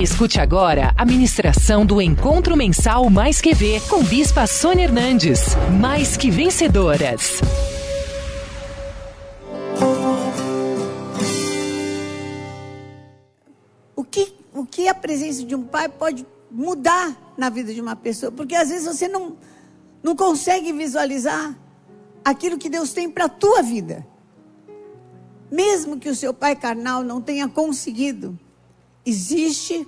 [0.00, 5.40] Escute agora a ministração do Encontro Mensal Mais Que Ver com Bispa Sônia Hernandes.
[5.78, 7.42] Mais que vencedoras.
[13.94, 17.94] O que, o que a presença de um pai pode mudar na vida de uma
[17.94, 18.32] pessoa?
[18.32, 19.36] Porque às vezes você não,
[20.02, 21.54] não consegue visualizar
[22.24, 24.06] aquilo que Deus tem para a tua vida.
[25.52, 28.38] Mesmo que o seu pai carnal não tenha conseguido,
[29.04, 29.86] existe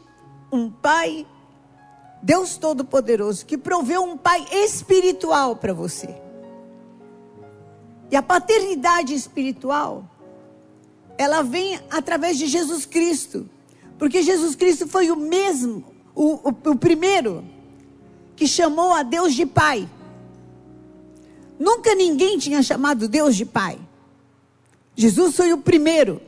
[0.51, 1.27] um pai,
[2.23, 6.15] Deus Todo-Poderoso, que proveu um pai espiritual para você.
[8.11, 10.05] E a paternidade espiritual,
[11.17, 13.49] ela vem através de Jesus Cristo.
[13.99, 15.85] Porque Jesus Cristo foi o mesmo,
[16.15, 17.45] o, o, o primeiro,
[18.37, 19.89] que chamou a Deus de Pai.
[21.59, 23.79] Nunca ninguém tinha chamado Deus de Pai.
[24.95, 26.21] Jesus foi o primeiro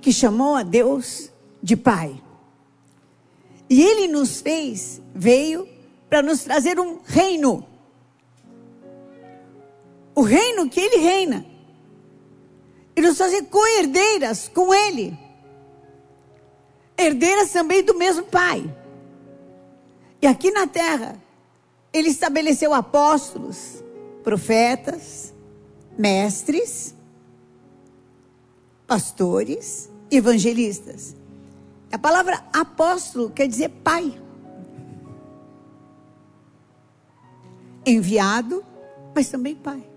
[0.00, 1.30] que chamou a Deus
[1.66, 2.22] de Pai.
[3.68, 5.68] E Ele nos fez, veio
[6.08, 7.66] para nos trazer um reino.
[10.14, 11.44] O reino que Ele reina.
[12.94, 15.18] E nos fazer co-herdeiras com Ele.
[16.96, 18.72] Herdeiras também do mesmo Pai.
[20.22, 21.20] E aqui na terra,
[21.92, 23.82] Ele estabeleceu apóstolos,
[24.22, 25.34] profetas,
[25.98, 26.94] mestres,
[28.86, 31.25] pastores, evangelistas.
[31.90, 34.20] A palavra apóstolo quer dizer pai.
[37.84, 38.64] Enviado,
[39.14, 39.88] mas também pai.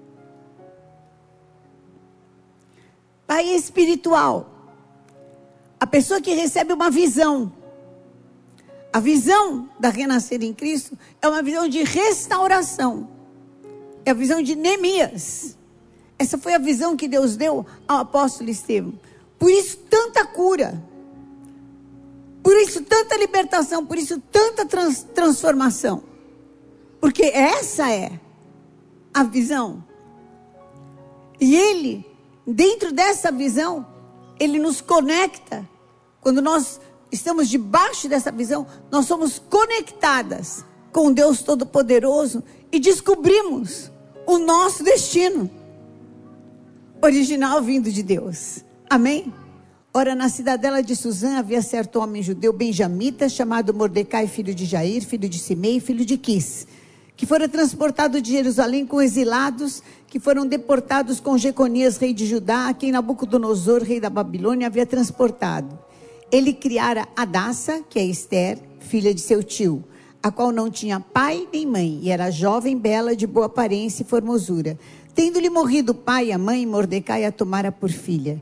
[3.26, 4.50] Pai espiritual.
[5.80, 7.52] A pessoa que recebe uma visão.
[8.92, 13.08] A visão da renascer em Cristo é uma visão de restauração.
[14.04, 15.58] É a visão de Neemias.
[16.18, 18.94] Essa foi a visão que Deus deu ao apóstolo Estevão.
[19.38, 20.84] Por isso, tanta cura.
[22.44, 23.86] Por isso, tanta libertação.
[23.86, 26.04] Por isso, tanta trans transformação.
[27.00, 28.20] Porque essa é
[29.14, 29.84] a visão.
[31.40, 32.06] E Ele,
[32.46, 33.86] dentro dessa visão,
[34.40, 35.68] Ele nos conecta.
[36.22, 36.80] Quando nós
[37.12, 43.92] estamos debaixo dessa visão, nós somos conectadas com Deus Todo-Poderoso e descobrimos
[44.26, 45.50] o nosso destino
[47.02, 48.64] original vindo de Deus.
[48.90, 49.34] Amém?
[50.00, 55.06] Ora, na cidadela de Suzã havia certo homem judeu benjamita, chamado Mordecai, filho de Jair,
[55.06, 56.66] filho de Simei, filho de Quis,
[57.18, 62.70] que fora transportado de Jerusalém com exilados, que foram deportados com Jeconias, rei de Judá,
[62.70, 65.78] a quem Nabucodonosor, rei da Babilônia, havia transportado.
[66.32, 69.84] Ele criara Adassa, que é Esther, filha de seu tio,
[70.24, 74.06] a qual não tinha pai nem mãe, e era jovem, bela, de boa aparência e
[74.06, 74.80] formosura.
[75.14, 78.42] Tendo-lhe morrido o pai e a mãe, Mordecai a tomara por filha.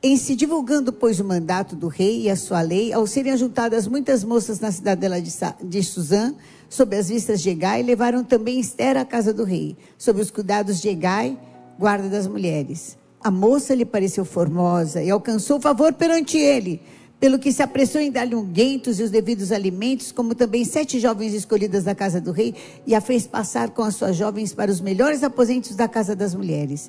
[0.00, 3.88] Em se divulgando, pois, o mandato do rei e a sua lei, ao serem ajuntadas
[3.88, 5.32] muitas moças na cidadela de,
[5.64, 6.36] de Suzã,
[6.68, 10.80] sob as vistas de Egai, levaram também Esther à casa do rei, sob os cuidados
[10.80, 11.36] de Egai,
[11.76, 12.96] guarda das mulheres.
[13.20, 16.80] A moça lhe pareceu formosa e alcançou favor perante ele,
[17.18, 21.34] pelo que se apressou em dar-lhe unguentos e os devidos alimentos, como também sete jovens
[21.34, 22.54] escolhidas da casa do rei,
[22.86, 26.36] e a fez passar com as suas jovens para os melhores aposentos da casa das
[26.36, 26.88] mulheres.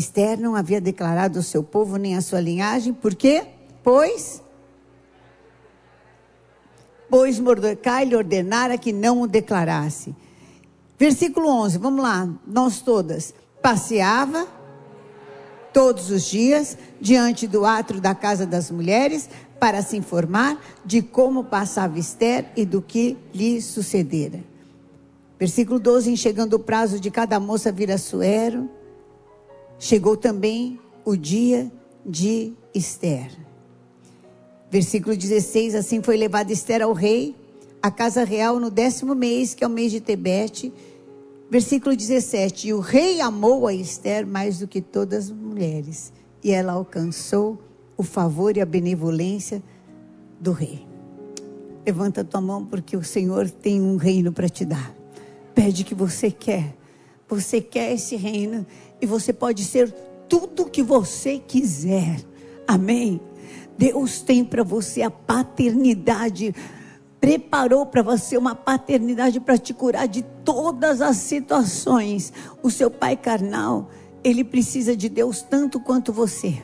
[0.00, 3.46] Esther não havia declarado ao seu povo nem a sua linhagem, por quê?
[3.82, 4.42] Pois
[7.10, 10.14] pois Mordecai lhe ordenara que não o declarasse.
[10.96, 13.34] Versículo 11, vamos lá, nós todas.
[13.60, 14.46] Passeava
[15.72, 19.28] todos os dias diante do átrio da casa das mulheres
[19.58, 24.40] para se informar de como passava Esther e do que lhe sucedera.
[25.38, 28.70] Versículo 12: Chegando o prazo de cada moça vir a Suero,
[29.80, 31.68] chegou também o dia
[32.06, 33.32] de Esther.
[34.70, 37.34] Versículo 16: Assim foi levada Esther ao rei,
[37.82, 40.72] à casa real, no décimo mês, que é o mês de Tebete
[41.50, 46.12] Versículo 17: E o rei amou a Esther mais do que todas as mulheres,
[46.44, 47.60] e ela alcançou
[47.96, 49.60] o favor e a benevolência
[50.38, 50.86] do rei.
[51.84, 54.94] Levanta tua mão, porque o Senhor tem um reino para te dar.
[55.52, 56.76] Pede que você quer.
[57.28, 58.64] Você quer esse reino
[59.00, 59.90] e você pode ser
[60.28, 62.20] tudo que você quiser.
[62.66, 63.20] Amém.
[63.76, 66.54] Deus tem para você a paternidade
[67.20, 72.32] preparou para você uma paternidade para te curar de todas as situações.
[72.62, 73.90] O seu pai carnal,
[74.24, 76.62] ele precisa de Deus tanto quanto você.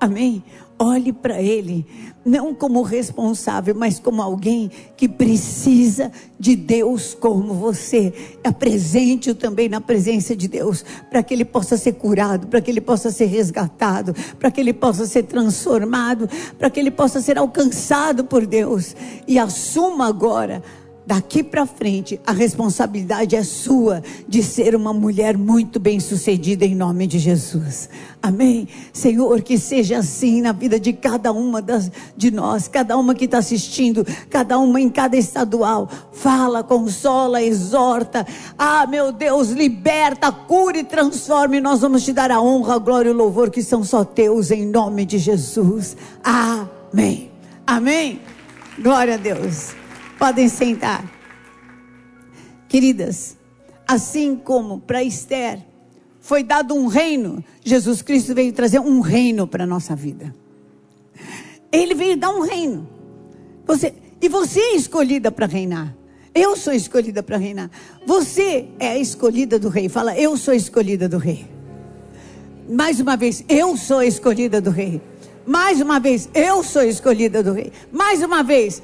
[0.00, 0.44] Amém?
[0.78, 1.86] Olhe para ele,
[2.22, 8.12] não como responsável, mas como alguém que precisa de Deus como você.
[8.44, 12.82] Apresente-o também na presença de Deus, para que ele possa ser curado, para que ele
[12.82, 16.28] possa ser resgatado, para que ele possa ser transformado,
[16.58, 18.94] para que ele possa ser alcançado por Deus.
[19.26, 20.62] E assuma agora
[21.06, 26.74] daqui para frente, a responsabilidade é sua de ser uma mulher muito bem sucedida em
[26.74, 27.88] nome de Jesus.
[28.20, 28.66] Amém?
[28.92, 33.26] Senhor, que seja assim na vida de cada uma das, de nós, cada uma que
[33.26, 35.88] está assistindo, cada uma em cada estadual.
[36.10, 38.26] Fala, consola, exorta.
[38.58, 41.60] Ah, meu Deus, liberta, cure transforme.
[41.60, 44.50] Nós vamos te dar a honra, a glória e o louvor que são só teus
[44.50, 45.96] em nome de Jesus.
[46.24, 47.30] Amém.
[47.64, 48.20] Amém.
[48.78, 49.85] Glória a Deus.
[50.18, 51.04] Podem sentar.
[52.68, 53.36] Queridas,
[53.86, 55.60] assim como para Esther
[56.20, 60.34] foi dado um reino, Jesus Cristo veio trazer um reino para a nossa vida.
[61.70, 62.88] Ele veio dar um reino.
[63.66, 65.94] Você, e você é escolhida para reinar.
[66.34, 67.70] Eu sou escolhida para reinar.
[68.04, 69.88] Você é a escolhida do rei.
[69.88, 71.46] Fala, eu sou escolhida do rei.
[72.68, 75.00] Mais uma vez, eu sou escolhida do rei.
[75.46, 77.72] Mais uma vez, eu sou escolhida do rei.
[77.92, 78.82] Mais uma vez,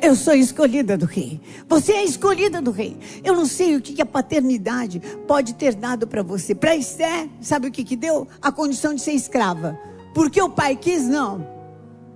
[0.00, 1.40] eu sou escolhida do rei.
[1.68, 2.96] Você é escolhida do rei.
[3.24, 6.54] Eu não sei o que a paternidade pode ter dado para você.
[6.54, 8.28] Para Esther, sabe o que, que deu?
[8.40, 9.78] A condição de ser escrava.
[10.14, 11.06] Porque o pai quis?
[11.08, 11.46] Não.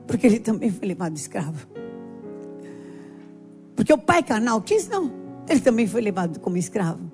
[0.06, 1.66] Porque ele também foi levado escravo.
[3.74, 4.88] Porque o pai carnal quis?
[4.88, 5.10] Não.
[5.48, 7.10] Ele também foi levado como escravo.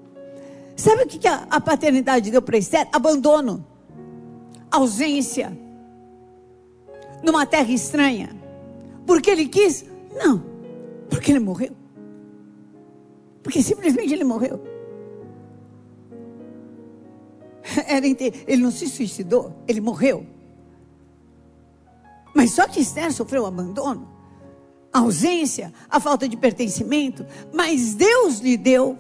[0.76, 2.88] Sabe o que, que a, a paternidade deu para Esther?
[2.92, 3.64] Abandono.
[4.70, 5.56] Ausência.
[7.22, 8.30] Numa terra estranha.
[9.06, 9.84] Porque ele quis?
[10.14, 10.56] Não.
[11.08, 11.70] Porque ele morreu.
[13.43, 14.61] Porque simplesmente ele morreu.
[18.47, 20.26] Ele não se suicidou, ele morreu.
[22.35, 24.08] Mas só que Esther sofreu abandono,
[24.93, 27.26] a ausência, a falta de pertencimento.
[27.52, 28.99] Mas Deus lhe deu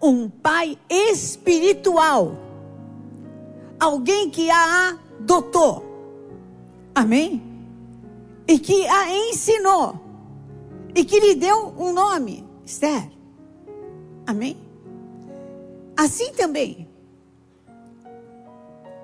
[0.00, 2.36] um pai espiritual.
[3.78, 5.84] Alguém que a adotou.
[6.94, 7.42] Amém?
[8.46, 10.00] E que a ensinou
[10.96, 13.12] e que lhe deu um nome, Esther.
[14.26, 14.56] Amém?
[15.94, 16.88] Assim também,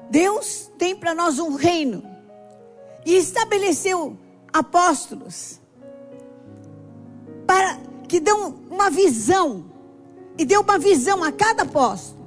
[0.08, 2.02] Deus tem para nós um reino
[3.04, 4.16] e estabeleceu
[4.50, 5.60] apóstolos
[7.46, 7.78] para
[8.08, 9.66] que dão uma visão
[10.38, 12.22] e deu uma visão a cada apóstolo.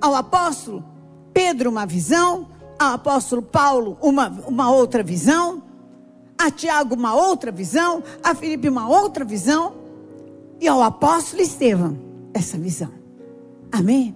[0.00, 0.84] Ao apóstolo
[1.32, 2.48] Pedro uma visão,
[2.78, 5.62] ao apóstolo Paulo uma, uma outra visão,
[6.38, 9.74] a Tiago uma outra visão, a Filipe uma outra visão,
[10.60, 11.98] e ao apóstolo Estevão
[12.32, 12.90] essa visão.
[13.72, 14.14] Amém?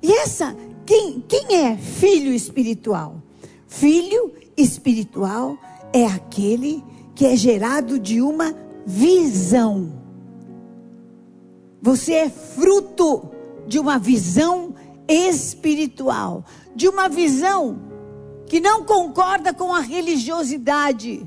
[0.00, 0.56] E essa,
[0.86, 3.20] quem, quem é filho espiritual?
[3.66, 5.58] Filho espiritual
[5.92, 6.82] é aquele
[7.14, 8.54] que é gerado de uma
[8.86, 9.92] visão.
[11.82, 13.30] Você é fruto
[13.66, 14.74] de uma visão
[15.08, 16.44] espiritual,
[16.74, 17.78] de uma visão
[18.46, 21.26] que não concorda com a religiosidade,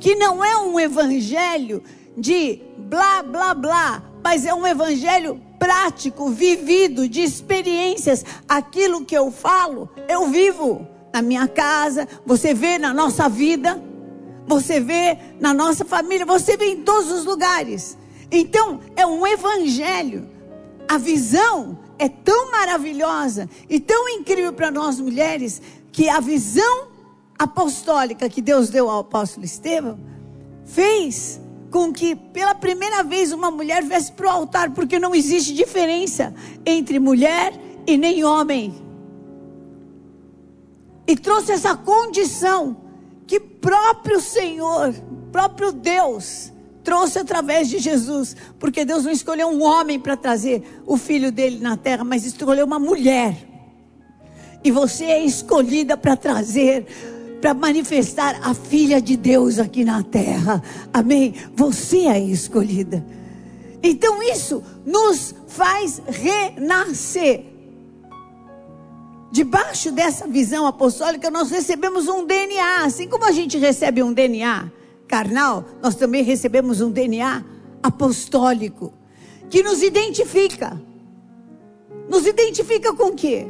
[0.00, 1.82] que não é um evangelho
[2.16, 8.24] de blá blá blá, mas é um evangelho prático, vivido, de experiências.
[8.48, 13.82] Aquilo que eu falo, eu vivo na minha casa, você vê na nossa vida,
[14.46, 17.96] você vê na nossa família, você vê em todos os lugares.
[18.30, 20.28] Então, é um evangelho.
[20.88, 25.62] A visão é tão maravilhosa e tão incrível para nós mulheres
[25.92, 26.88] que a visão
[27.38, 29.98] apostólica que Deus deu ao apóstolo Estevão
[30.64, 31.40] fez
[31.70, 36.32] com que pela primeira vez uma mulher viesse para o altar, porque não existe diferença
[36.64, 37.52] entre mulher
[37.86, 38.74] e nem homem.
[41.06, 42.76] E trouxe essa condição
[43.26, 44.94] que próprio Senhor,
[45.32, 46.52] próprio Deus,
[46.84, 51.58] trouxe através de Jesus, porque Deus não escolheu um homem para trazer o filho dele
[51.58, 53.36] na terra, mas escolheu uma mulher.
[54.62, 56.86] E você é escolhida para trazer
[57.44, 60.62] para manifestar a filha de Deus aqui na terra.
[60.90, 61.34] Amém?
[61.54, 63.04] Você é escolhida.
[63.82, 67.44] Então isso nos faz renascer.
[69.30, 72.82] Debaixo dessa visão apostólica, nós recebemos um DNA.
[72.82, 74.72] Assim como a gente recebe um DNA
[75.06, 77.44] carnal, nós também recebemos um DNA
[77.82, 78.90] apostólico
[79.50, 80.80] que nos identifica.
[82.08, 83.46] Nos identifica com o quê?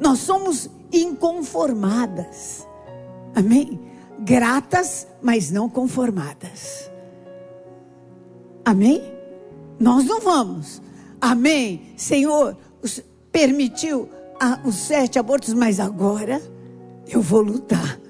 [0.00, 2.71] Nós somos inconformadas.
[3.34, 3.80] Amém?
[4.20, 6.90] Gratas, mas não conformadas.
[8.64, 9.02] Amém?
[9.78, 10.80] Nós não vamos.
[11.20, 11.92] Amém?
[11.96, 12.56] Senhor,
[13.30, 14.08] permitiu
[14.64, 16.40] os sete abortos, mas agora
[17.08, 18.01] eu vou lutar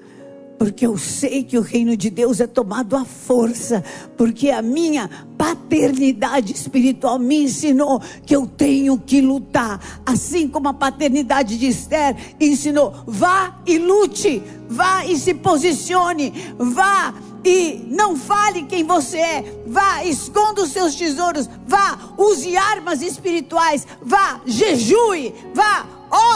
[0.63, 3.83] porque eu sei que o reino de Deus é tomado à força,
[4.15, 10.73] porque a minha paternidade espiritual me ensinou que eu tenho que lutar, assim como a
[10.73, 18.63] paternidade de Esther ensinou: vá e lute, vá e se posicione, vá e não fale
[18.63, 25.85] quem você é, vá, esconda os seus tesouros, vá, use armas espirituais, vá, jejue, vá,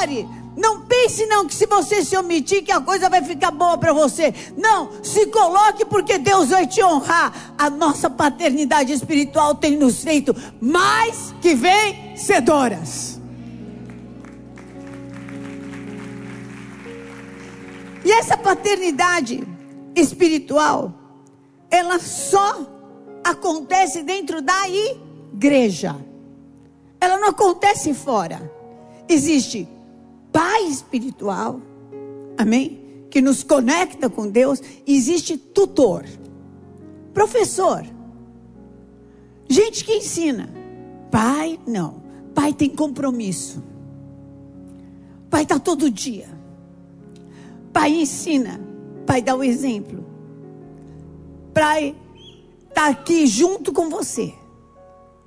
[0.01, 3.77] ore, não pense não que se você se omitir que a coisa vai ficar boa
[3.77, 4.33] para você.
[4.57, 7.53] Não, se coloque porque Deus vai te honrar.
[7.55, 13.21] A nossa paternidade espiritual tem nos feito mais que vencedoras.
[18.03, 19.47] E essa paternidade
[19.95, 20.91] espiritual,
[21.69, 22.65] ela só
[23.23, 25.95] acontece dentro da igreja.
[26.99, 28.51] Ela não acontece fora.
[29.07, 29.76] Existe
[30.31, 31.61] pai espiritual,
[32.37, 33.05] amém?
[33.09, 34.61] Que nos conecta com Deus.
[34.85, 36.05] Existe tutor,
[37.13, 37.85] professor,
[39.49, 40.49] gente que ensina.
[41.09, 42.03] Pai, não.
[42.35, 43.63] Pai tem compromisso.
[45.29, 46.27] Pai está todo dia.
[47.73, 48.59] Pai ensina.
[49.05, 50.05] Pai dá o exemplo.
[51.53, 51.95] Pai
[52.67, 54.33] está aqui junto com você.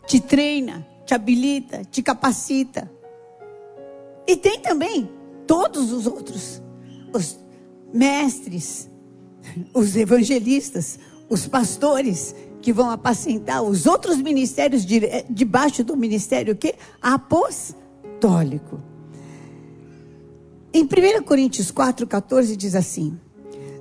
[0.07, 2.91] Te treina, te habilita, te capacita.
[4.31, 5.11] E tem também
[5.45, 6.63] todos os outros,
[7.13, 7.37] os
[7.93, 8.89] mestres,
[9.75, 12.33] os evangelistas, os pastores
[12.63, 18.81] que vão apacentar os outros ministérios de, debaixo do ministério que apostólico.
[20.73, 23.19] Em 1 Coríntios 4,14 diz assim: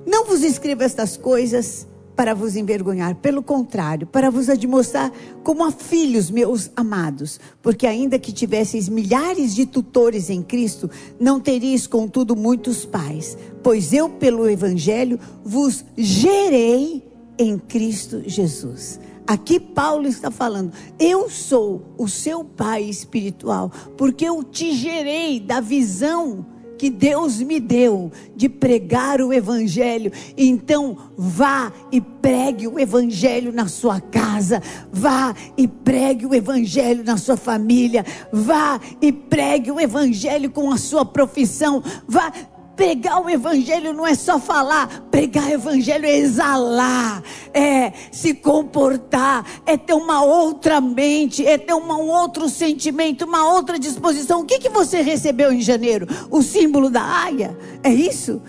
[0.04, 1.86] Não vos escreva estas coisas
[2.20, 5.10] para vos envergonhar, pelo contrário, para vos admoestar
[5.42, 11.40] como a filhos meus amados, porque ainda que tivesseis milhares de tutores em Cristo, não
[11.40, 19.00] teríeis contudo muitos pais, pois eu pelo evangelho vos gerei em Cristo Jesus.
[19.26, 25.58] Aqui Paulo está falando, eu sou o seu pai espiritual, porque eu te gerei da
[25.62, 26.44] visão
[26.80, 30.10] que Deus me deu de pregar o Evangelho.
[30.34, 37.18] Então, vá e pregue o Evangelho na sua casa, vá e pregue o Evangelho na
[37.18, 42.32] sua família, vá e pregue o Evangelho com a sua profissão, vá
[42.80, 47.22] Pregar o evangelho não é só falar, pregar o evangelho é exalar,
[47.52, 53.78] é se comportar, é ter uma outra mente, é ter um outro sentimento, uma outra
[53.78, 54.40] disposição.
[54.40, 56.06] O que, que você recebeu em janeiro?
[56.30, 57.54] O símbolo da águia?
[57.82, 58.40] É isso?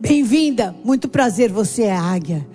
[0.00, 2.48] Bem-vinda, muito prazer, você é águia.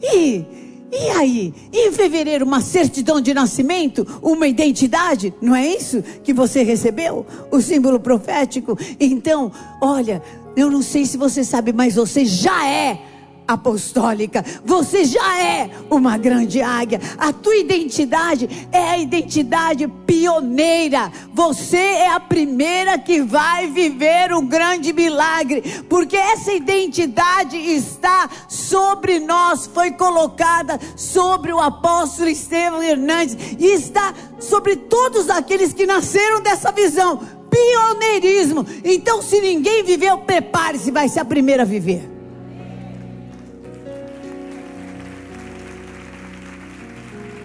[0.00, 0.59] E
[0.92, 1.54] e aí?
[1.72, 4.06] Em fevereiro, uma certidão de nascimento?
[4.20, 5.32] Uma identidade?
[5.40, 7.24] Não é isso que você recebeu?
[7.50, 8.76] O símbolo profético?
[8.98, 10.22] Então, olha,
[10.56, 13.00] eu não sei se você sabe, mas você já é
[13.52, 14.44] apostólica.
[14.64, 17.00] Você já é uma grande águia.
[17.18, 21.10] A tua identidade é a identidade pioneira.
[21.32, 29.18] Você é a primeira que vai viver um grande milagre, porque essa identidade está sobre
[29.18, 36.40] nós, foi colocada sobre o apóstolo Estevão Hernandes e está sobre todos aqueles que nasceram
[36.40, 37.20] dessa visão.
[37.50, 38.64] Pioneirismo.
[38.84, 42.09] Então, se ninguém viveu, prepare-se, vai ser a primeira a viver.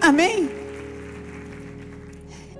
[0.06, 0.48] Amém?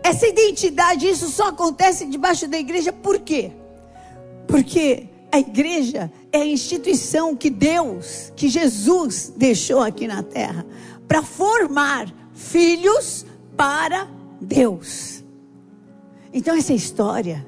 [0.03, 3.53] Essa identidade, isso só acontece debaixo da igreja, por quê?
[4.49, 10.67] Porque a igreja é a instituição que Deus, que Jesus deixou aqui na terra,
[11.07, 13.25] para formar filhos
[13.57, 14.09] para
[14.41, 15.23] Deus.
[16.33, 17.47] Então, essa história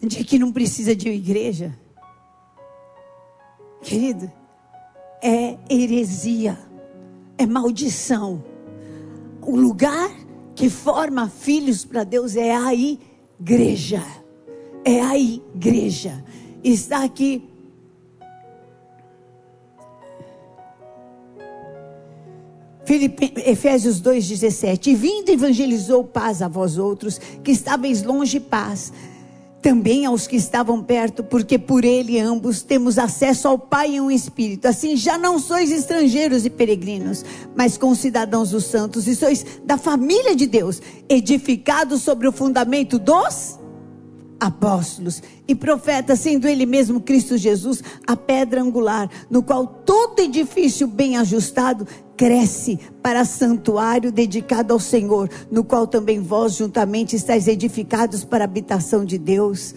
[0.00, 1.76] de que não precisa de igreja,
[3.82, 4.30] querido,
[5.20, 6.65] é heresia
[7.38, 8.44] é maldição.
[9.42, 10.10] O lugar
[10.54, 14.02] que forma filhos para Deus é a igreja.
[14.84, 16.24] É a igreja.
[16.64, 17.42] Está aqui.
[23.44, 24.86] Efésios 2,17.
[24.86, 28.92] E vindo evangelizou paz a vós outros, que estáveis longe paz
[29.62, 34.10] também aos que estavam perto, porque por ele ambos temos acesso ao Pai em um
[34.10, 34.66] espírito.
[34.66, 37.24] Assim já não sois estrangeiros e peregrinos,
[37.56, 43.58] mas concidadãos dos santos, e sois da família de Deus, edificados sobre o fundamento dos
[44.38, 50.86] apóstolos e profetas, sendo ele mesmo Cristo Jesus a pedra angular, no qual todo edifício
[50.86, 51.86] bem ajustado
[52.16, 58.46] cresce para santuário dedicado ao Senhor, no qual também vós juntamente estáis edificados para a
[58.46, 59.74] habitação de Deus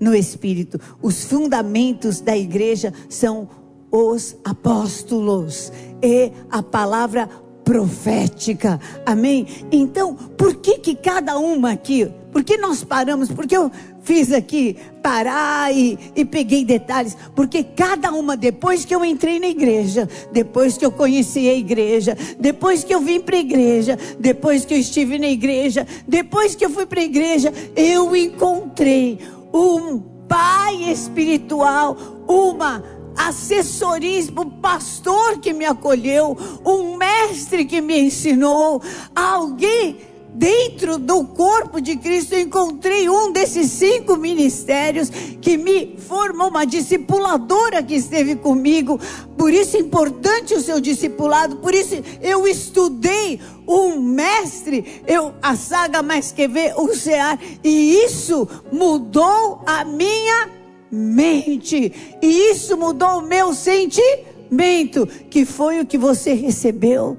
[0.00, 0.80] no Espírito.
[1.00, 3.48] Os fundamentos da igreja são
[3.90, 5.70] os apóstolos
[6.02, 7.28] e a palavra
[7.62, 8.80] profética.
[9.06, 9.46] Amém?
[9.70, 13.30] Então, por que que cada uma aqui, por que nós paramos?
[13.30, 13.70] Porque eu
[14.02, 19.48] fiz aqui parar e, e, peguei detalhes, porque cada uma, depois que eu entrei na
[19.48, 24.64] igreja, depois que eu conheci a igreja, depois que eu vim para a igreja, depois
[24.64, 29.18] que eu estive na igreja, depois que eu fui para a igreja, eu encontrei
[29.52, 31.96] um pai espiritual,
[32.28, 32.82] uma
[33.16, 38.80] assessorismo, pastor que me acolheu, um mestre que me ensinou,
[39.14, 45.10] alguém dentro do corpo de Cristo, encontrei um desses cinco ministérios
[45.40, 48.98] que me formou, uma discipuladora que esteve comigo.
[49.36, 55.54] Por isso é importante o seu discipulado, por isso eu estudei um mestre, eu, a
[55.54, 60.50] saga mais que ver, o CEAR, e isso mudou a minha
[60.90, 67.16] mente, e isso mudou o meu sentimento, que foi o que você recebeu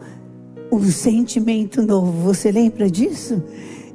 [0.75, 2.11] um sentimento novo.
[2.23, 3.43] Você lembra disso?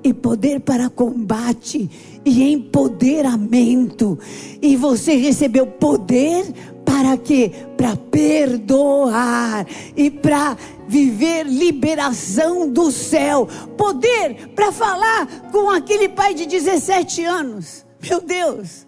[0.02, 1.90] E poder para combate
[2.24, 4.18] e empoderamento.
[4.62, 6.46] E você recebeu poder
[6.84, 7.52] para quê?
[7.76, 9.66] Para perdoar
[9.96, 10.56] e para
[10.86, 13.48] viver liberação do céu.
[13.76, 17.84] Poder para falar com aquele pai de 17 anos.
[18.00, 18.86] Meu Deus,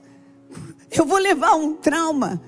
[0.90, 2.40] eu vou levar um trauma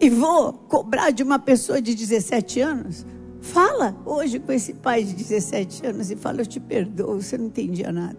[0.00, 3.06] e vou cobrar de uma pessoa de 17 anos.
[3.42, 7.46] Fala hoje com esse pai de 17 anos e fala: Eu te perdoo, você não
[7.46, 8.18] entendia nada.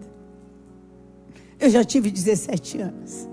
[1.58, 3.26] Eu já tive 17 anos.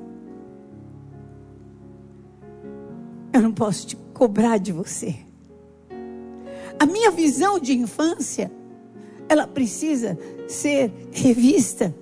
[3.33, 5.15] Eu não posso te cobrar de você.
[6.79, 8.49] A minha visão de infância,
[9.27, 10.17] ela precisa
[10.47, 11.93] ser revista.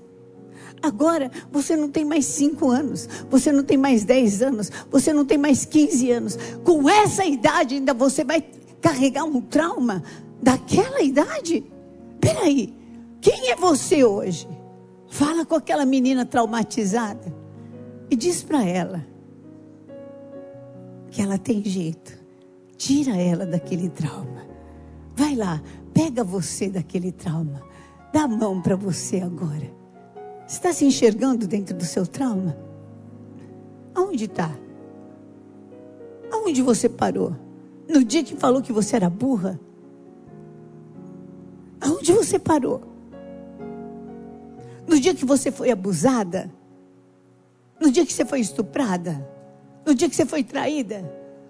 [0.84, 5.26] Agora, você não tem mais 5 anos, você não tem mais 10 anos, você não
[5.26, 6.38] tem mais 15 anos.
[6.64, 8.42] Com essa idade, ainda você vai
[8.82, 10.04] carregar um trauma
[10.42, 11.64] daquela idade?
[12.20, 12.74] Peraí,
[13.22, 14.48] quem é você hoje?
[15.08, 17.34] Fala com aquela menina traumatizada
[18.10, 19.06] e diz para ela
[21.10, 22.18] que ela tem jeito.
[22.78, 24.48] Tira ela daquele trauma.
[25.16, 25.62] Vai lá,
[25.94, 27.62] pega você daquele trauma.
[28.14, 29.70] Dá a mão para você agora.
[30.48, 32.58] Está se enxergando dentro do seu trauma?
[33.94, 34.50] Aonde está?
[36.32, 37.36] Aonde você parou?
[37.90, 39.60] No dia que falou que você era burra?
[41.82, 42.84] Aonde você parou?
[44.88, 46.52] No dia que você foi abusada?
[47.82, 49.28] No dia que você foi estuprada?
[49.84, 51.04] No dia que você foi traída?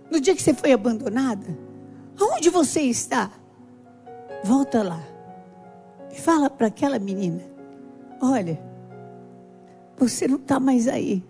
[0.10, 1.46] No dia que você foi abandonada?
[2.18, 3.30] Aonde você está?
[4.42, 5.04] Volta lá.
[6.10, 7.44] E fala para aquela menina:
[8.22, 8.58] Olha,
[9.98, 11.22] você não está mais aí.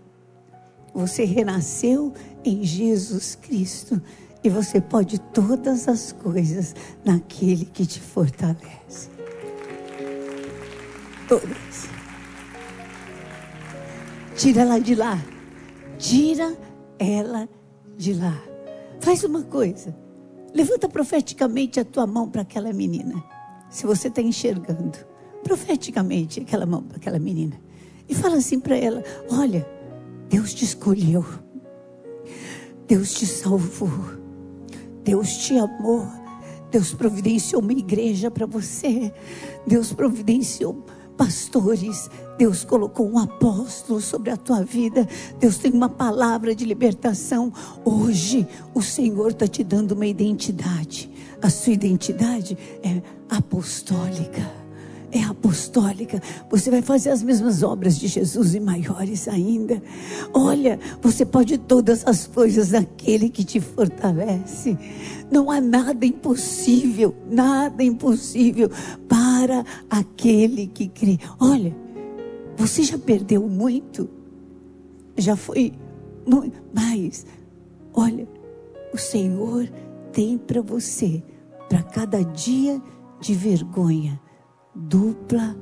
[0.93, 3.99] Você renasceu em Jesus Cristo.
[4.43, 6.73] E você pode todas as coisas
[7.03, 9.09] naquele que te fortalece.
[11.27, 11.89] Todas.
[14.35, 15.21] Tira ela de lá.
[15.97, 16.57] Tira
[16.97, 17.49] ela
[17.97, 18.41] de lá.
[19.01, 19.95] Faz uma coisa.
[20.53, 23.21] Levanta profeticamente a tua mão para aquela menina.
[23.69, 24.97] Se você está enxergando.
[25.43, 27.59] Profeticamente aquela mão para aquela menina.
[28.07, 29.67] E fala assim para ela: Olha,
[30.29, 31.25] Deus te escolheu.
[32.87, 34.18] Deus te salvou.
[35.09, 36.07] Deus te amou.
[36.69, 39.11] Deus providenciou uma igreja para você.
[39.65, 40.85] Deus providenciou
[41.17, 42.11] pastores.
[42.37, 45.09] Deus colocou um apóstolo sobre a tua vida.
[45.39, 47.51] Deus tem uma palavra de libertação.
[47.83, 51.09] Hoje, o Senhor está te dando uma identidade.
[51.41, 54.58] A sua identidade é apostólica
[55.11, 56.21] é apostólica.
[56.49, 59.81] Você vai fazer as mesmas obras de Jesus e maiores ainda.
[60.33, 64.77] Olha, você pode todas as coisas naquele que te fortalece.
[65.31, 68.69] Não há nada impossível, nada impossível
[69.07, 71.17] para aquele que crê.
[71.39, 71.75] Olha,
[72.57, 74.09] você já perdeu muito,
[75.17, 75.73] já foi
[76.25, 77.25] muito, mas
[77.93, 78.27] olha,
[78.93, 79.69] o Senhor
[80.11, 81.23] tem para você,
[81.67, 82.81] para cada dia
[83.19, 84.19] de vergonha
[84.87, 85.55] dupla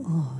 [0.00, 0.38] honra.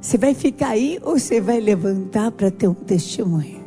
[0.00, 3.58] Você vai ficar aí ou você vai levantar para ter um testemunho?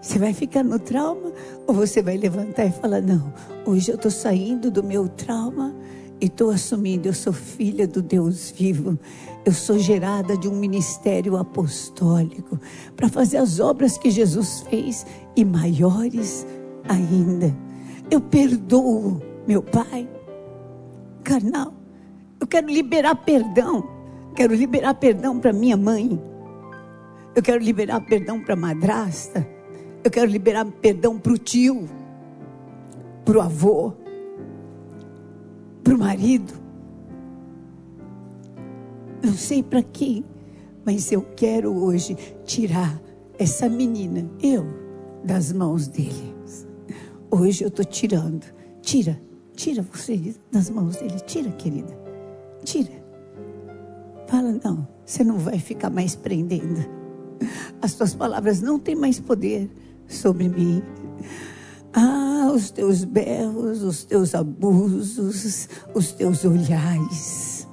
[0.00, 1.32] Você vai ficar no trauma
[1.66, 3.32] ou você vai levantar e falar: Não,
[3.64, 5.74] hoje eu estou saindo do meu trauma
[6.20, 8.98] e estou assumindo, eu sou filha do Deus vivo,
[9.44, 12.58] eu sou gerada de um ministério apostólico
[12.96, 16.46] para fazer as obras que Jesus fez e maiores
[16.88, 17.71] ainda.
[18.12, 20.06] Eu perdoo meu pai
[21.24, 21.72] carnal.
[22.38, 23.88] Eu quero liberar perdão.
[24.36, 26.22] Quero liberar perdão para minha mãe.
[27.34, 29.48] Eu quero liberar perdão para a madrasta.
[30.04, 31.88] Eu quero liberar perdão para o tio,
[33.24, 33.94] para o avô,
[35.82, 36.52] para o marido.
[39.24, 40.22] Não sei para quem,
[40.84, 43.00] mas eu quero hoje tirar
[43.38, 44.66] essa menina, eu,
[45.24, 46.41] das mãos dele.
[47.34, 48.44] Hoje eu estou tirando.
[48.82, 49.18] Tira,
[49.56, 51.18] tira você das mãos dele.
[51.20, 51.98] Tira, querida.
[52.62, 53.02] Tira.
[54.28, 56.84] Fala, não, você não vai ficar mais prendendo.
[57.80, 59.70] As tuas palavras não têm mais poder
[60.06, 60.82] sobre mim.
[61.94, 67.66] Ah, os teus berros, os teus abusos, os teus olhares.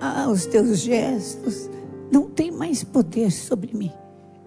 [0.00, 1.70] Ah, os teus gestos
[2.10, 3.92] não têm mais poder sobre mim.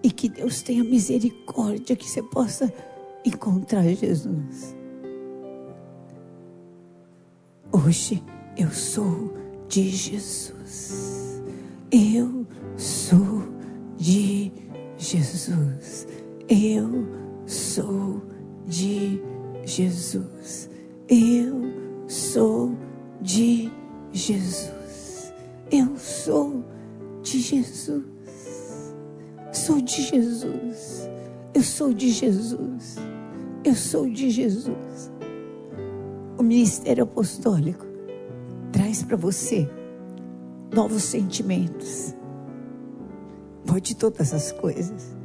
[0.06, 2.72] E que Deus tenha misericórdia que você possa
[3.24, 4.76] encontrar Jesus.
[7.72, 8.22] Hoje
[8.56, 9.34] eu sou
[9.68, 11.42] de Jesus.
[11.90, 13.42] Eu sou
[13.96, 14.52] de
[14.96, 16.06] Jesus.
[16.48, 17.08] Eu
[17.44, 18.22] sou
[18.64, 19.20] de
[19.64, 20.70] Jesus.
[21.08, 21.62] Eu
[22.06, 22.76] sou
[23.20, 23.72] de
[24.12, 25.32] Jesus.
[25.68, 26.64] Eu sou
[27.24, 28.15] de Jesus.
[29.56, 31.08] Sou de Jesus.
[31.54, 32.96] Eu sou de Jesus.
[33.64, 35.10] Eu sou de Jesus.
[36.36, 37.86] O ministério apostólico
[38.70, 39.68] traz para você
[40.74, 42.14] novos sentimentos.
[43.66, 45.16] Pode todas as coisas.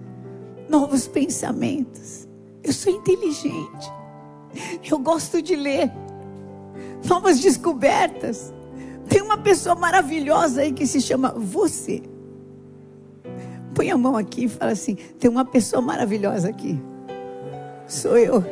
[0.69, 2.25] Novos pensamentos.
[2.63, 3.91] Eu sou inteligente.
[4.89, 5.91] Eu gosto de ler.
[7.05, 8.51] Novas descobertas.
[9.09, 12.01] Tem uma pessoa maravilhosa aí que se chama você.
[13.73, 16.79] Põe a mão aqui e fala assim: tem uma pessoa maravilhosa aqui.
[17.87, 18.43] Sou eu.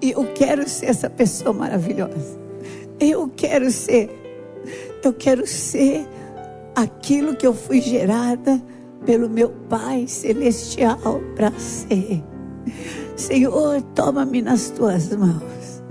[0.00, 2.38] E eu quero ser essa pessoa maravilhosa.
[3.00, 4.10] Eu quero ser.
[5.02, 6.06] Eu quero ser
[6.74, 8.62] aquilo que eu fui gerada
[9.04, 12.22] pelo meu Pai Celestial para ser.
[13.16, 15.82] Senhor, toma-me nas tuas mãos.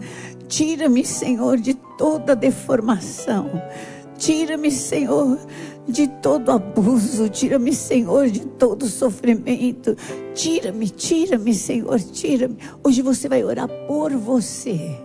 [0.48, 3.50] Tira-me, Senhor, de toda deformação.
[4.18, 5.38] Tira-me, Senhor,
[5.88, 7.30] de todo abuso.
[7.30, 9.96] Tira-me, Senhor, de todo sofrimento.
[10.34, 12.58] Tira-me, tira-me, Senhor, tira-me.
[12.84, 15.00] Hoje você vai orar por você.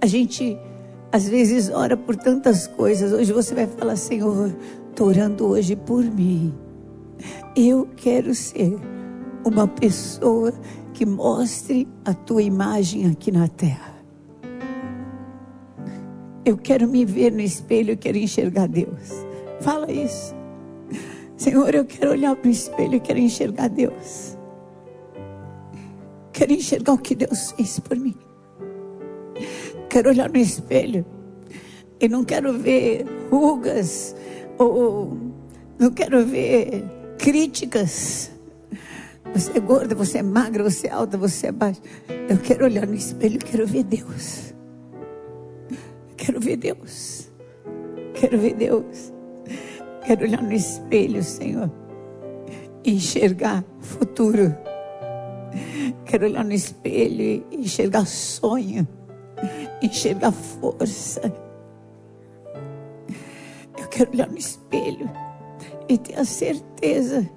[0.00, 0.56] A gente
[1.12, 3.12] às vezes ora por tantas coisas.
[3.12, 4.54] Hoje você vai falar, Senhor,
[4.88, 6.54] estou orando hoje por mim.
[7.56, 8.78] Eu quero ser
[9.44, 10.52] uma pessoa
[10.94, 13.94] que mostre a tua imagem aqui na terra.
[16.44, 19.29] Eu quero me ver no espelho, eu quero enxergar Deus.
[19.60, 20.34] Fala isso.
[21.36, 24.36] Senhor, eu quero olhar para o espelho, eu quero enxergar Deus.
[26.32, 28.16] Quero enxergar o que Deus fez por mim
[29.90, 31.04] quero olhar no espelho
[31.98, 34.14] e não quero ver rugas
[34.56, 35.18] ou
[35.78, 36.84] não quero ver
[37.18, 38.30] críticas.
[39.34, 41.80] Você é gorda, você é magra, você é alta, você é baixa.
[42.28, 44.54] Eu quero olhar no espelho, quero ver Deus.
[46.16, 47.30] Quero ver Deus.
[48.14, 49.12] Quero ver Deus.
[50.10, 51.70] Quero olhar no espelho, Senhor,
[52.82, 54.52] e enxergar futuro.
[56.04, 58.88] Quero olhar no espelho e enxergar sonho
[59.80, 61.32] enxergar força.
[63.78, 65.08] Eu quero olhar no espelho
[65.88, 67.30] e ter a certeza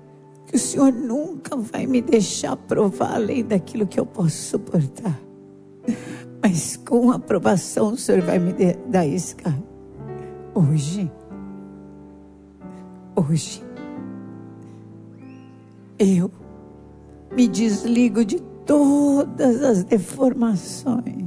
[0.48, 5.22] que o Senhor nunca vai me deixar provar além daquilo que eu posso suportar.
[6.42, 8.52] Mas com aprovação o Senhor vai me
[8.90, 9.56] dar isca.
[10.56, 11.12] Hoje.
[13.16, 13.64] Hoje.
[16.00, 16.32] Eu
[17.32, 21.24] me desligo de todas as deformações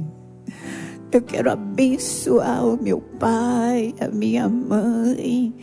[1.11, 5.55] eu quero abençoar o meu pai, a minha mãe.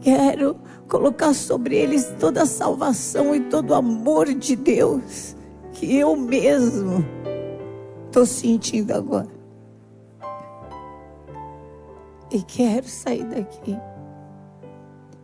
[0.00, 0.56] Quero
[0.88, 5.36] colocar sobre eles toda a salvação e todo o amor de Deus
[5.72, 7.04] que eu mesmo
[8.06, 9.34] estou sentindo agora.
[12.30, 13.78] E quero sair daqui,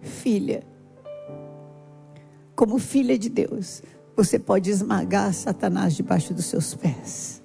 [0.03, 0.63] filha,
[2.55, 3.83] como filha de Deus.
[4.15, 7.43] Você pode esmagar Satanás debaixo dos seus pés.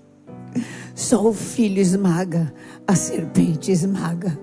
[0.93, 2.53] Só o filho esmaga,
[2.85, 4.37] a serpente esmaga.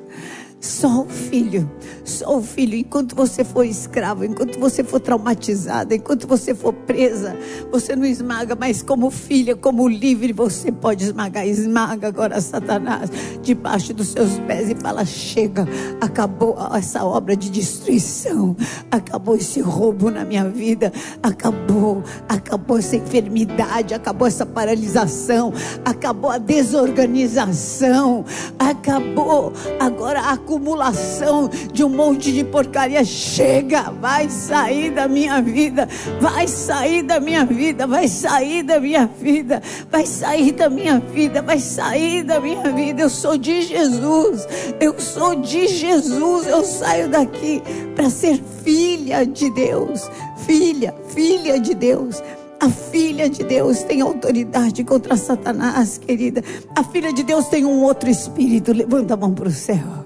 [0.64, 1.70] Só o filho,
[2.06, 2.74] só o filho.
[2.74, 7.36] Enquanto você for escravo, enquanto você for traumatizada, enquanto você for presa,
[7.70, 11.46] você não esmaga, mas como filha, como livre, você pode esmagar.
[11.46, 13.10] Esmaga agora Satanás
[13.42, 15.68] debaixo dos seus pés e fala: chega,
[16.00, 18.56] acabou essa obra de destruição,
[18.90, 20.90] acabou esse roubo na minha vida,
[21.22, 25.52] acabou, acabou essa enfermidade, acabou essa paralisação,
[25.84, 28.24] acabou a desorganização,
[28.58, 29.52] acabou.
[29.78, 33.04] Agora a acumulação de um monte de porcaria.
[33.04, 35.88] Chega, vai sair da minha vida,
[36.20, 41.42] vai sair da minha vida, vai sair da minha vida, vai sair da minha vida,
[41.42, 43.02] vai sair da minha vida.
[43.02, 44.46] Eu sou de Jesus,
[44.80, 46.46] eu sou de Jesus.
[46.46, 47.62] Eu saio daqui
[47.96, 50.08] para ser filha de Deus,
[50.46, 52.22] filha, filha de Deus.
[52.60, 56.42] A filha de Deus tem autoridade contra Satanás, querida.
[56.74, 58.72] A filha de Deus tem um outro espírito.
[58.72, 60.03] Levanta a mão para o céu.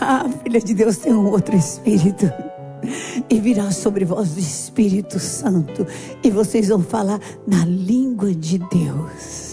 [0.00, 2.30] A filha de Deus tem um outro espírito.
[3.30, 5.86] E virá sobre vós o Espírito Santo.
[6.22, 9.51] E vocês vão falar na língua de Deus.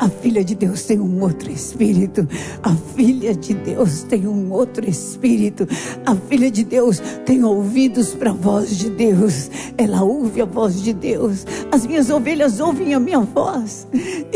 [0.00, 2.28] A filha de Deus tem um outro espírito.
[2.60, 5.68] A filha de Deus tem um outro espírito.
[6.04, 9.48] A filha de Deus tem ouvidos para a voz de Deus.
[9.78, 11.46] Ela ouve a voz de Deus.
[11.70, 13.86] As minhas ovelhas ouvem a minha voz.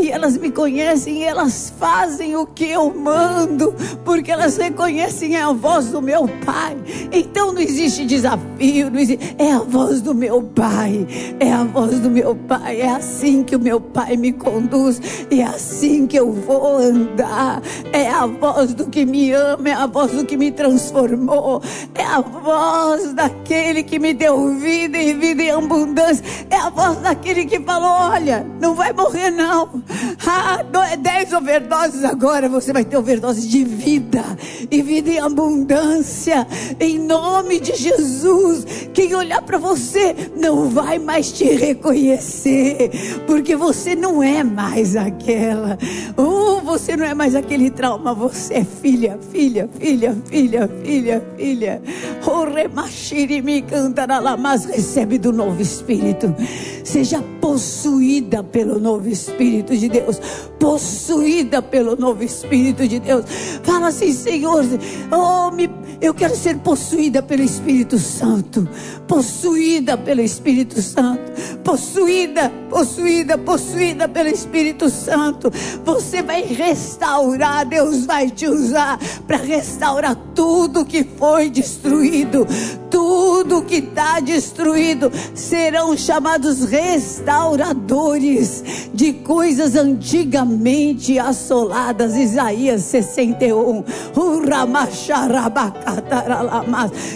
[0.00, 3.74] E elas me conhecem e elas fazem o que eu mando.
[4.04, 6.76] Porque elas reconhecem a voz do meu Pai.
[7.10, 8.88] Então não existe desafio.
[8.88, 9.34] Não existe...
[9.36, 11.06] É a voz do meu Pai.
[11.40, 12.80] É a voz do meu Pai.
[12.80, 17.62] É assim que o meu Pai me conduz e é assim que eu vou andar.
[17.92, 21.62] É a voz do que me ama, é a voz do que me transformou,
[21.94, 26.98] é a voz daquele que me deu vida e vida em abundância, é a voz
[26.98, 29.82] daquele que falou: Olha, não vai morrer não.
[30.26, 34.22] Ah, é dez overdoses agora, você vai ter overdose de vida
[34.70, 36.46] e vida em abundância,
[36.78, 38.88] em nome de Jesus.
[38.92, 42.90] Quem olhar para você não vai mais te reconhecer,
[43.26, 45.78] porque você não é mais aquela.
[46.16, 48.14] Oh, você não é mais aquele trauma.
[48.14, 51.82] Você é filha, filha, filha, filha, filha, filha.
[52.26, 53.64] Oh, remachirimi
[54.38, 56.34] mas recebe do novo Espírito.
[56.84, 60.20] Seja possuída pelo novo Espírito de Deus.
[60.58, 63.24] Possuída pelo novo Espírito de Deus.
[63.62, 64.64] Fala assim, Senhor,
[65.10, 65.68] oh, me,
[66.00, 68.68] eu quero ser possuída pelo Espírito Santo.
[69.06, 71.32] Possuída pelo Espírito Santo.
[71.64, 75.50] Possuída, possuída, possuída pelo Espírito Santo.
[75.84, 82.46] Você vai restaurar, Deus vai te usar para restaurar tudo que foi destruído.
[82.88, 88.62] Tudo que está destruído serão chamados restauradores
[88.94, 92.16] de coisas antigamente assoladas.
[92.16, 93.84] Isaías 61.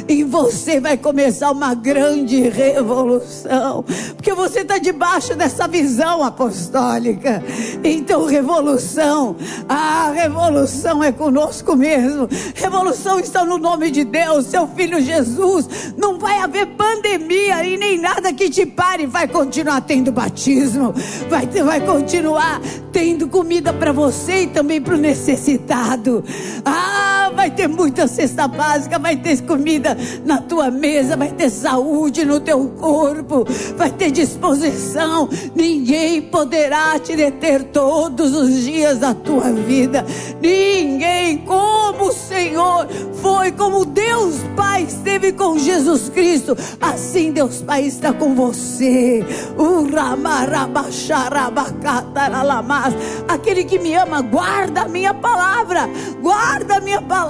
[0.09, 3.85] E você vai começar uma grande revolução,
[4.17, 7.43] porque você está debaixo dessa visão apostólica.
[7.85, 9.37] Então, revolução,
[9.69, 12.29] a revolução é conosco mesmo.
[12.55, 15.95] Revolução está no nome de Deus, seu filho Jesus.
[15.97, 19.07] Não vai haver pandemia e nem nada que te pare.
[19.07, 20.95] Vai continuar tendo batismo,
[21.29, 22.61] vai, vai continuar
[22.93, 26.25] tendo comida para você e também para o necessitado.
[26.65, 32.25] Ah, vai ter muita cesta básica, vai ter comida na tua mesa, vai ter saúde
[32.25, 33.45] no teu corpo,
[33.77, 35.29] vai ter disposição.
[35.55, 40.05] Ninguém poderá te deter todos os dias da tua vida.
[40.41, 42.87] Ninguém, como o Senhor
[43.21, 49.25] foi, como Deus Pai esteve com Jesus Cristo, assim Deus Pai está com você.
[53.29, 55.89] Aquele que me ama, guarda a minha palavra,
[56.21, 57.22] guarda a minha palavra,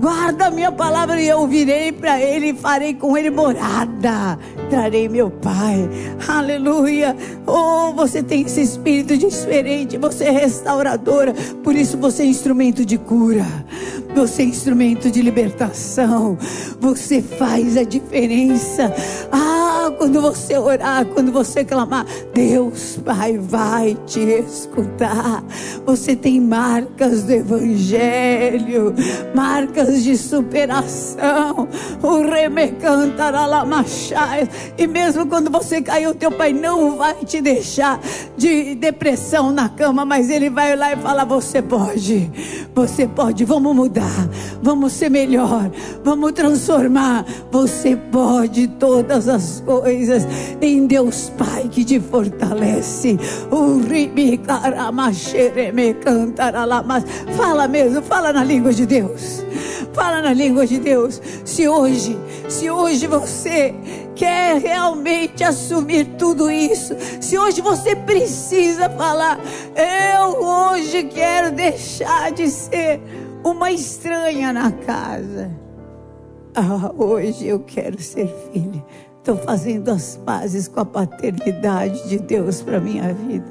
[0.00, 4.38] guarda a minha palavra, e eu virei para ele e farei com ele morada.
[4.72, 5.86] Trarei meu Pai,
[6.26, 7.14] aleluia.
[7.46, 12.96] Oh, você tem esse espírito diferente, você é restauradora, por isso você é instrumento de
[12.96, 13.44] cura,
[14.14, 16.38] você é instrumento de libertação,
[16.80, 18.90] você faz a diferença.
[19.30, 25.44] Ah, quando você orar, quando você clamar, Deus Pai vai te escutar.
[25.84, 28.94] Você tem marcas do Evangelho,
[29.34, 31.68] marcas de superação.
[32.02, 34.48] O remecantaralamachaia.
[34.76, 38.00] E mesmo quando você cair, o teu Pai não vai te deixar
[38.36, 42.30] de depressão na cama, mas Ele vai lá e fala: Você pode,
[42.74, 44.28] você pode, vamos mudar,
[44.62, 45.70] vamos ser melhor,
[46.02, 47.24] vamos transformar.
[47.50, 50.26] Você pode todas as coisas
[50.60, 53.18] em Deus Pai que te fortalece.
[57.36, 59.44] Fala mesmo, fala na língua de Deus.
[59.92, 61.20] Fala na língua de Deus.
[61.44, 63.74] Se hoje, se hoje você
[64.14, 69.38] quer realmente assumir tudo isso, se hoje você precisa falar,
[69.76, 73.00] eu hoje quero deixar de ser
[73.44, 75.50] uma estranha na casa.
[76.54, 78.84] Ah, hoje eu quero ser filha.
[79.18, 83.46] Estou fazendo as pazes com a paternidade de Deus para minha vida.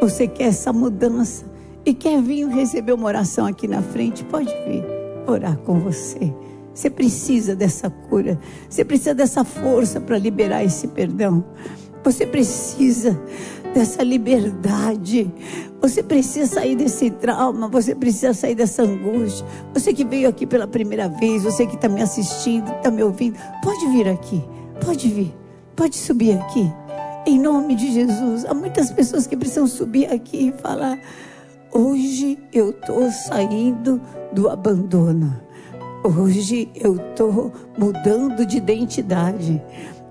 [0.00, 1.46] Você quer essa mudança
[1.84, 4.22] e quer vir receber uma oração aqui na frente?
[4.24, 4.84] Pode vir
[5.26, 6.32] orar com você.
[6.76, 8.38] Você precisa dessa cura.
[8.68, 11.42] Você precisa dessa força para liberar esse perdão.
[12.04, 13.18] Você precisa
[13.72, 15.32] dessa liberdade.
[15.80, 19.46] Você precisa sair desse trauma, você precisa sair dessa angústia.
[19.72, 23.38] Você que veio aqui pela primeira vez, você que está me assistindo, está me ouvindo,
[23.62, 24.44] pode vir aqui,
[24.84, 25.34] pode vir,
[25.74, 26.70] pode subir aqui.
[27.24, 28.44] Em nome de Jesus.
[28.44, 31.00] Há muitas pessoas que precisam subir aqui e falar:
[31.72, 33.98] hoje eu estou saindo
[34.30, 35.45] do abandono.
[36.06, 39.60] Hoje eu estou mudando de identidade.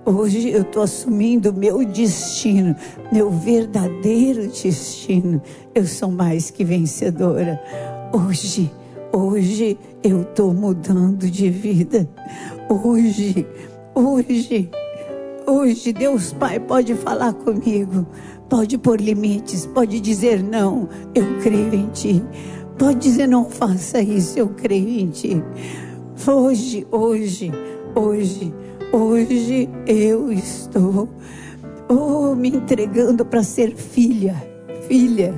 [0.03, 2.75] Hoje eu estou assumindo meu destino,
[3.13, 5.41] meu verdadeiro destino.
[5.73, 7.63] Eu sou mais que vencedora.
[8.11, 8.69] Hoje,
[9.13, 12.09] hoje eu estou mudando de vida.
[12.67, 13.47] Hoje,
[13.95, 14.69] hoje,
[15.47, 18.05] hoje Deus Pai pode falar comigo.
[18.49, 22.21] Pode pôr limites, pode dizer não, eu creio em Ti.
[22.77, 25.43] Pode dizer não faça isso, eu Ti.
[26.27, 27.51] Hoje, hoje,
[27.95, 28.53] hoje
[28.97, 31.09] Hoje eu estou
[31.89, 34.35] oh, me entregando para ser filha,
[34.87, 35.33] filha,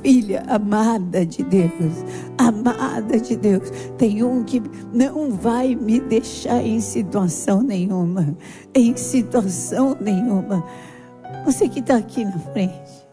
[0.00, 2.02] filha amada de Deus,
[2.38, 3.70] amada de Deus.
[3.98, 8.34] Tem um que não vai me deixar em situação nenhuma,
[8.74, 10.64] em situação nenhuma.
[11.44, 13.03] Você que está aqui na frente.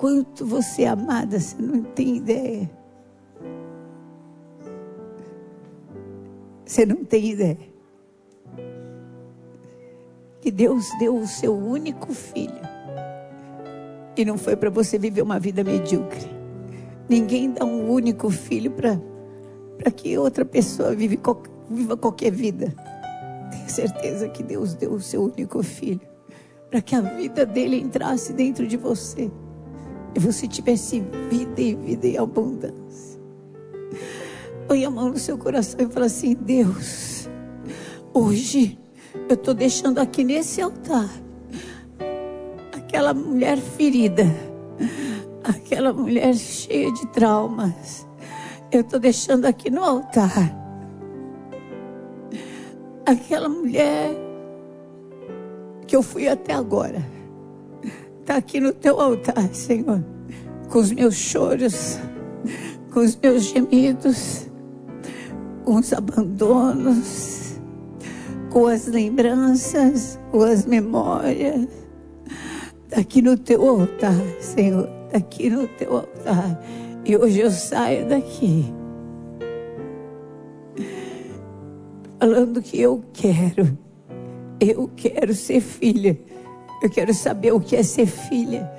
[0.00, 2.70] Quanto você é amada, você não tem ideia.
[6.64, 7.58] Você não tem ideia.
[10.40, 12.62] Que Deus deu o seu único filho.
[14.16, 16.30] E não foi para você viver uma vida medíocre.
[17.06, 21.20] Ninguém dá um único filho para que outra pessoa vive,
[21.68, 22.74] viva qualquer vida.
[23.50, 26.08] Tenho certeza que Deus deu o seu único filho
[26.70, 29.30] para que a vida dele entrasse dentro de você
[30.18, 33.20] você tivesse vida e vida em abundância.
[34.66, 37.28] Põe a mão no seu coração e fala assim: Deus,
[38.12, 38.78] hoje
[39.28, 41.08] eu estou deixando aqui nesse altar
[42.72, 44.24] aquela mulher ferida,
[45.44, 48.06] aquela mulher cheia de traumas.
[48.72, 50.56] Eu estou deixando aqui no altar
[53.04, 54.10] aquela mulher
[55.86, 57.19] que eu fui até agora
[58.30, 60.04] está aqui no teu altar, Senhor,
[60.68, 61.98] com os meus choros,
[62.92, 64.48] com os meus gemidos,
[65.64, 67.60] com os abandonos,
[68.48, 71.66] com as lembranças, com as memórias.
[72.84, 76.62] Está aqui no teu altar, Senhor, está aqui no teu altar.
[77.04, 78.64] E hoje eu saio daqui.
[82.20, 83.76] Falando que eu quero,
[84.60, 86.16] eu quero ser filha
[86.82, 88.70] eu quero saber o que é ser filha.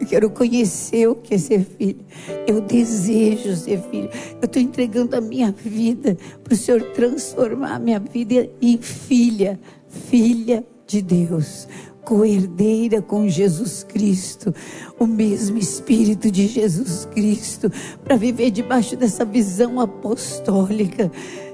[0.00, 2.00] Eu quero conhecer o que é ser filha.
[2.46, 4.08] Eu desejo ser filha.
[4.40, 9.60] Eu estou entregando a minha vida para o Senhor transformar a minha vida em filha,
[9.88, 11.68] filha de Deus,
[12.02, 14.54] co-herdeira com Jesus Cristo,
[14.98, 17.70] o mesmo Espírito de Jesus Cristo,
[18.02, 21.12] para viver debaixo dessa visão apostólica.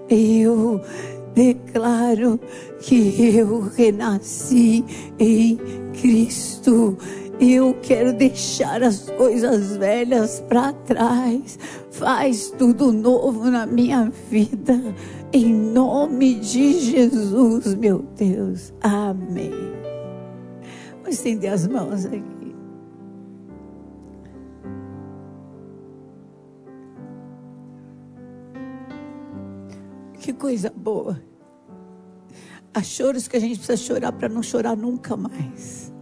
[0.08, 0.80] Eu
[1.36, 2.40] declaro
[2.80, 4.82] que eu renasci
[5.18, 5.58] em
[6.00, 6.96] Cristo.
[7.38, 11.58] Eu quero deixar as coisas velhas para trás.
[11.90, 14.80] Faz tudo novo na minha vida.
[15.30, 18.72] Em nome de Jesus, meu Deus.
[18.80, 19.52] Amém.
[21.02, 22.35] Vou estender as mãos aqui.
[30.36, 31.20] Coisa boa.
[32.72, 35.92] Há choros que a gente precisa chorar para não chorar nunca mais.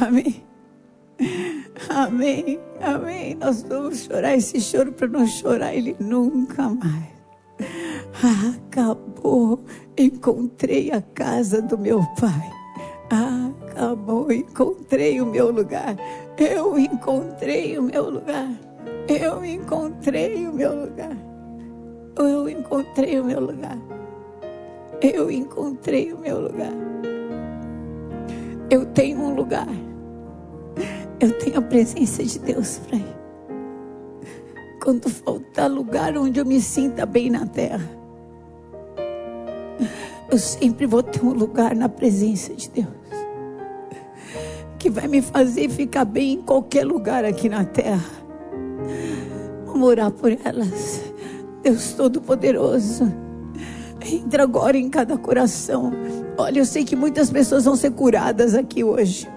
[0.00, 0.44] Amém.
[1.88, 2.60] Amém.
[2.80, 3.34] Amém.
[3.34, 7.18] Nós vamos chorar esse choro para não chorar ele nunca mais.
[8.62, 9.64] acabou.
[9.96, 12.52] Encontrei a casa do meu pai.
[13.10, 14.30] acabou.
[14.30, 15.96] Encontrei o meu lugar.
[16.36, 18.48] Eu encontrei o meu lugar.
[19.08, 21.27] Eu encontrei o meu lugar.
[22.18, 23.78] Eu encontrei o meu lugar.
[25.00, 26.72] Eu encontrei o meu lugar.
[28.70, 29.68] Eu tenho um lugar.
[31.20, 33.04] Eu tenho a presença de Deus ir.
[34.82, 37.88] Quando faltar lugar onde eu me sinta bem na terra,
[40.30, 43.08] eu sempre vou ter um lugar na presença de Deus
[44.78, 48.04] que vai me fazer ficar bem em qualquer lugar aqui na terra.
[49.66, 51.07] Vamos orar por elas.
[51.68, 53.12] Deus Todo-Poderoso,
[54.00, 55.92] entra agora em cada coração.
[56.38, 59.28] Olha, eu sei que muitas pessoas vão ser curadas aqui hoje.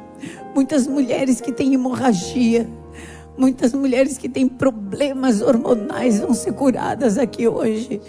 [0.56, 2.66] Muitas mulheres que têm hemorragia
[3.38, 8.02] Muitas mulheres que têm problemas hormonais vão ser curadas aqui hoje.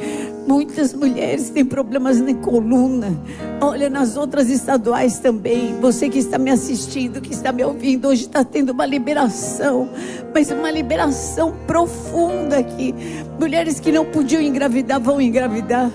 [0.47, 3.17] Muitas mulheres têm problemas na coluna.
[3.61, 5.75] Olha, nas outras estaduais também.
[5.81, 9.89] Você que está me assistindo, que está me ouvindo, hoje está tendo uma liberação.
[10.35, 12.95] Mas uma liberação profunda aqui.
[13.39, 15.91] Mulheres que não podiam engravidar vão engravidar.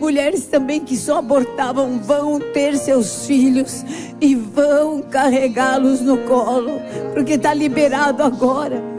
[0.00, 3.84] Mulheres também que só abortavam vão ter seus filhos
[4.20, 6.80] e vão carregá-los no colo,
[7.14, 8.93] porque está liberado agora.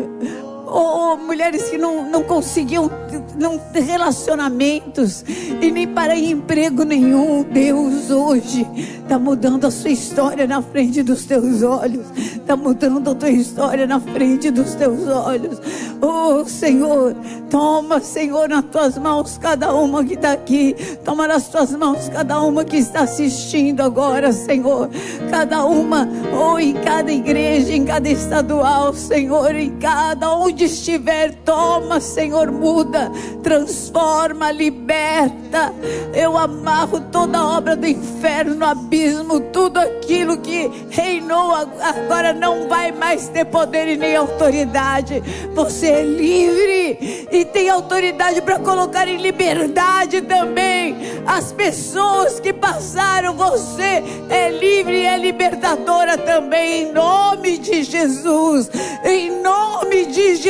[0.66, 2.90] Ou oh, mulheres que não, não conseguiam
[3.38, 5.24] não relacionamentos
[5.62, 7.44] e nem para emprego nenhum.
[7.44, 8.68] Deus hoje
[9.02, 12.06] está mudando a sua história na frente dos teus olhos.
[12.18, 15.62] Está mudando a tua história na frente dos teus olhos.
[16.02, 17.16] Oh Senhor,
[17.50, 20.76] toma, Senhor, nas tuas mãos cada uma que está aqui.
[21.04, 24.90] Toma nas tuas mãos cada uma que está assistindo agora, Senhor.
[25.30, 31.34] Cada uma, ou oh, em cada igreja, em cada estadual, Senhor, em cada onde estiver,
[31.44, 33.12] toma, Senhor, muda
[33.46, 35.72] transforma, liberta.
[36.12, 42.92] Eu amarro toda obra do inferno no abismo, tudo aquilo que reinou agora não vai
[42.92, 45.22] mais ter poder e nem autoridade.
[45.54, 50.96] Você é livre e tem autoridade para colocar em liberdade também
[51.28, 53.36] as pessoas que passaram.
[53.36, 58.72] Você é livre e é libertadora também, em nome de Jesus.
[59.04, 60.45] Em nome de Jesus,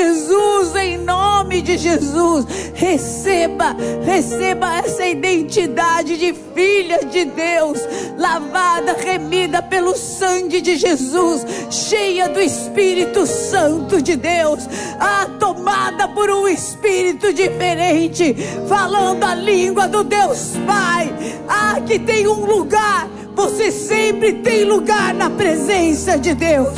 [0.76, 2.46] em nome de Jesus.
[2.74, 7.80] Receba, receba essa identidade de filha de Deus,
[8.18, 14.68] lavada, remida pelo sangue de Jesus, cheia do Espírito Santo de Deus,
[15.00, 18.36] ah, tomada por um espírito diferente,
[18.68, 21.14] falando a língua do Deus Pai.
[21.48, 26.74] Ah, que tem um lugar você sempre tem lugar na presença de Deus.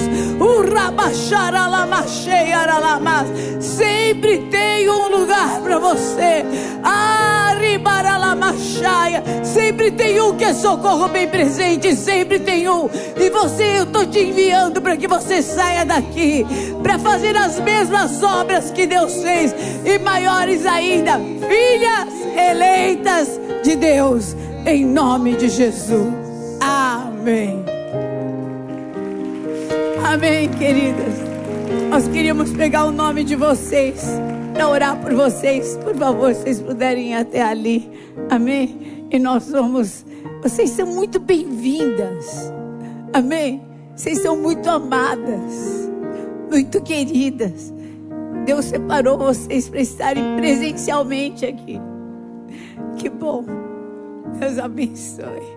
[3.60, 6.44] Sempre tem um lugar para você.
[9.44, 11.96] Sempre tem um que é socorro bem presente.
[11.96, 12.90] Sempre tem um.
[13.16, 16.46] E você, eu estou te enviando para que você saia daqui.
[16.82, 19.54] Para fazer as mesmas obras que Deus fez.
[19.86, 21.20] E maiores ainda.
[21.20, 24.36] Filhas eleitas de Deus.
[24.66, 26.27] Em nome de Jesus.
[27.28, 27.66] Amém.
[30.02, 31.14] Amém, queridas.
[31.90, 34.02] Nós queríamos pegar o nome de vocês
[34.54, 35.76] para orar por vocês.
[35.84, 37.92] Por favor, vocês puderem ir até ali.
[38.30, 39.06] Amém.
[39.12, 40.06] E nós vamos.
[40.42, 42.50] Vocês são muito bem-vindas.
[43.12, 43.62] Amém.
[43.94, 45.90] Vocês são muito amadas,
[46.50, 47.74] muito queridas.
[48.46, 51.78] Deus separou vocês para estarem presencialmente aqui.
[52.96, 53.44] Que bom.
[54.40, 55.57] Deus abençoe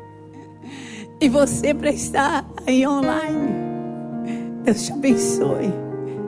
[1.20, 3.52] e você para estar aí online.
[4.64, 5.72] Deus te abençoe.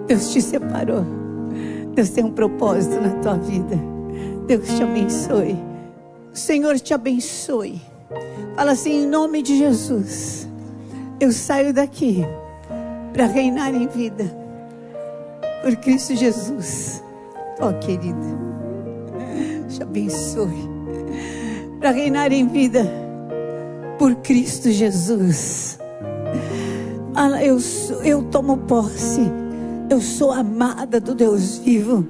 [0.07, 1.05] Deus te separou.
[1.95, 3.79] Deus tem um propósito na tua vida.
[4.47, 5.57] Deus te abençoe.
[6.33, 7.81] O Senhor te abençoe.
[8.55, 10.49] Fala assim, em nome de Jesus.
[11.19, 12.25] Eu saio daqui
[13.13, 14.25] para reinar em vida.
[15.63, 17.03] Por Cristo Jesus.
[17.61, 18.17] Ó oh, querida.
[19.69, 20.69] Te abençoe.
[21.79, 23.02] Para reinar em vida
[24.03, 25.79] por Cristo Jesus.
[27.41, 27.57] Eu,
[28.03, 29.21] eu tomo posse.
[29.89, 32.05] Eu sou amada do Deus vivo.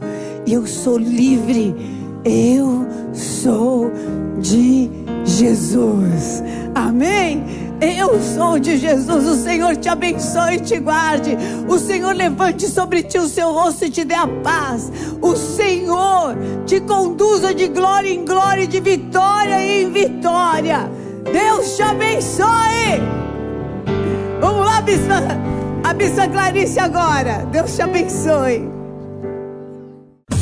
[0.46, 1.76] E eu sou livre.
[2.24, 3.92] Eu sou
[4.40, 4.88] de
[5.22, 6.42] Jesus.
[6.74, 7.44] Amém?
[7.82, 9.26] Eu sou de Jesus.
[9.26, 11.36] O Senhor te abençoe e te guarde.
[11.68, 14.90] O Senhor levante sobre ti o seu rosto e te dê a paz.
[15.20, 21.01] O Senhor te conduza de glória em glória, de vitória em vitória.
[21.30, 23.00] Deus te abençoe.
[24.40, 25.22] Vamos lá, bispa.
[25.84, 27.44] A bispa Clarice agora.
[27.50, 28.72] Deus te abençoe.